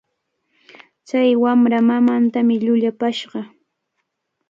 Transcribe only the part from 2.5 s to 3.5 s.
llullapashqa.